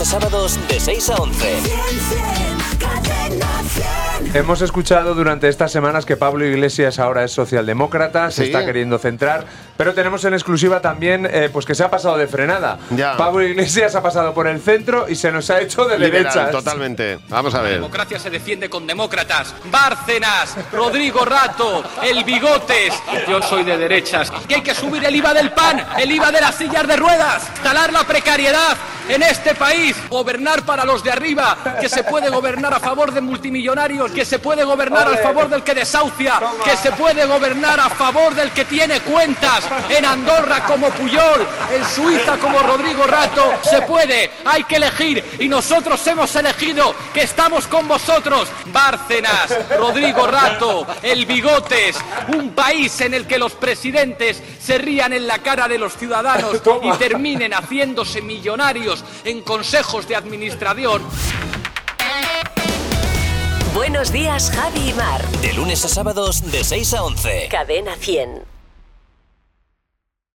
a 0.00 0.04
sábados 0.04 0.58
de 0.68 0.80
6 0.80 1.10
a 1.10 1.14
11. 1.16 1.62
Hemos 4.34 4.60
escuchado 4.62 5.14
durante 5.14 5.48
estas 5.48 5.70
semanas 5.70 6.04
que 6.04 6.16
Pablo 6.16 6.44
Iglesias 6.44 6.98
ahora 6.98 7.22
es 7.22 7.30
socialdemócrata, 7.32 8.30
se 8.32 8.42
Sí. 8.42 8.46
está 8.48 8.64
queriendo 8.66 8.98
centrar, 8.98 9.44
pero 9.76 9.94
tenemos 9.94 10.24
en 10.24 10.34
exclusiva 10.34 10.80
también 10.80 11.28
eh, 11.30 11.48
pues 11.52 11.64
que 11.64 11.74
se 11.76 11.84
ha 11.84 11.90
pasado 11.90 12.16
de 12.16 12.26
frenada. 12.26 12.78
Ya. 12.90 13.16
Pablo 13.16 13.42
Iglesias 13.44 13.94
ha 13.94 14.02
pasado 14.02 14.34
por 14.34 14.48
el 14.48 14.60
centro 14.60 15.06
y 15.08 15.14
se 15.14 15.30
nos 15.30 15.48
ha 15.50 15.60
hecho 15.60 15.84
de 15.84 15.98
derechas. 15.98 16.50
totalmente. 16.50 17.20
Vamos 17.28 17.54
a 17.54 17.60
ver. 17.62 17.74
democracia 17.74 18.18
se 18.18 18.30
defiende 18.30 18.68
con 18.68 18.86
demócratas. 18.88 19.54
Bárcenas, 19.70 20.56
Rodrigo 20.72 21.24
Rato, 21.24 21.84
el 22.02 22.24
Bigotes. 22.24 22.92
Yo 23.28 23.40
soy 23.42 23.62
de 23.62 23.76
derechas. 23.78 24.32
Que 24.48 24.56
hay 24.56 24.62
que 24.62 24.74
subir 24.74 25.04
el 25.04 25.14
IVA 25.14 25.32
del 25.34 25.52
pan, 25.52 25.84
el 25.98 26.10
IVA 26.10 26.32
de 26.32 26.40
las 26.40 26.56
sillas 26.56 26.86
de 26.88 26.96
ruedas, 26.96 27.48
instalar 27.54 27.92
la 27.92 28.02
precariedad 28.04 28.76
en 29.08 29.22
este 29.22 29.54
país, 29.54 29.96
gobernar 30.08 30.64
para 30.64 30.84
los 30.84 31.02
de 31.02 31.12
arriba, 31.12 31.56
que 31.80 31.88
se 31.88 32.04
puede 32.04 32.30
gobernar 32.30 32.74
a 32.74 32.80
favor 32.80 33.12
de 33.12 33.20
multimillonarios, 33.20 34.10
que 34.10 34.24
se 34.24 34.38
puede 34.38 34.64
gobernar 34.64 35.08
a 35.08 35.16
favor 35.18 35.48
del 35.48 35.62
que 35.62 35.74
desahucia, 35.74 36.40
que 36.64 36.76
se 36.76 36.92
puede 36.92 37.26
gobernar 37.26 37.80
a 37.80 37.90
favor 37.90 38.34
del 38.34 38.50
que 38.52 38.64
tiene 38.64 39.00
cuentas 39.00 39.64
en 39.88 40.04
Andorra 40.04 40.64
como 40.64 40.88
Puyol, 40.90 41.46
en 41.74 41.84
Suiza 41.84 42.36
como 42.38 42.58
Rodrigo 42.60 43.04
Rato. 43.04 43.54
Se 43.62 43.82
puede, 43.82 44.30
hay 44.44 44.64
que 44.64 44.76
elegir 44.76 45.24
y 45.38 45.48
nosotros 45.48 46.04
hemos 46.06 46.34
elegido 46.36 46.94
que 47.12 47.22
estamos 47.22 47.66
con 47.66 47.86
vosotros. 47.88 48.48
Bárcenas, 48.66 49.54
Rodrigo 49.78 50.26
Rato, 50.26 50.86
el 51.02 51.26
Bigotes, 51.26 51.96
un 52.34 52.50
país 52.50 53.00
en 53.00 53.14
el 53.14 53.26
que 53.26 53.38
los 53.38 53.52
presidentes 53.52 54.42
se 54.60 54.78
rían 54.78 55.12
en 55.12 55.26
la 55.26 55.38
cara 55.38 55.68
de 55.68 55.78
los 55.78 55.96
ciudadanos 55.96 56.56
y 56.82 56.90
terminen 56.92 57.52
haciéndose 57.52 58.22
millonarios 58.22 58.93
en 59.24 59.40
consejos 59.40 60.06
de 60.06 60.16
administración. 60.16 61.02
Buenos 63.74 64.12
días, 64.12 64.52
Javi 64.54 64.90
y 64.90 64.92
Mar. 64.92 65.26
De 65.40 65.52
lunes 65.52 65.84
a 65.84 65.88
sábados 65.88 66.50
de 66.52 66.62
6 66.62 66.94
a 66.94 67.02
11. 67.02 67.48
Cadena 67.50 67.96
100. 67.96 68.53